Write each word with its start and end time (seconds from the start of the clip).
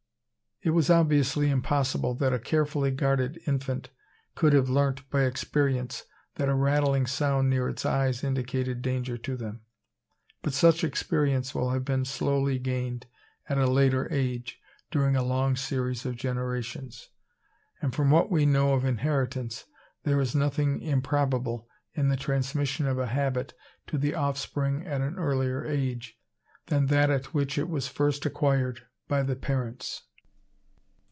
It 0.63 0.75
was 0.75 0.91
obviously 0.91 1.49
impossible 1.49 2.13
that 2.17 2.33
a 2.33 2.37
carefully 2.39 2.91
guarded 2.91 3.41
infant 3.47 3.89
could 4.35 4.53
have 4.53 4.69
learnt 4.69 5.09
by 5.09 5.23
experience 5.23 6.03
that 6.35 6.49
a 6.49 6.53
rattling 6.53 7.07
sound 7.07 7.49
near 7.49 7.67
its 7.67 7.83
eyes 7.83 8.23
indicated 8.23 8.83
danger 8.83 9.17
to 9.17 9.35
them. 9.35 9.61
But 10.43 10.53
such 10.53 10.83
experience 10.83 11.55
will 11.55 11.71
have 11.71 11.83
been 11.83 12.05
slowly 12.05 12.59
gained 12.59 13.07
at 13.49 13.57
a 13.57 13.65
later 13.65 14.07
age 14.13 14.61
during 14.91 15.15
a 15.15 15.23
long 15.23 15.55
series 15.55 16.05
of 16.05 16.15
generations; 16.15 17.09
and 17.81 17.95
from 17.95 18.11
what 18.11 18.29
we 18.29 18.45
know 18.45 18.75
of 18.75 18.85
inheritance, 18.85 19.65
there 20.03 20.21
is 20.21 20.35
nothing 20.35 20.79
improbable 20.81 21.67
in 21.95 22.09
the 22.09 22.15
transmission 22.17 22.85
of 22.85 22.99
a 22.99 23.07
habit 23.07 23.55
to 23.87 23.97
the 23.97 24.13
offspring 24.13 24.85
at 24.85 25.01
an 25.01 25.15
earlier 25.17 25.65
age 25.65 26.19
than 26.67 26.85
that 26.85 27.09
at 27.09 27.33
which 27.33 27.57
it 27.57 27.67
was 27.67 27.87
first 27.87 28.27
acquired 28.27 28.85
by 29.07 29.23
the 29.23 29.35
parents. 29.35 30.03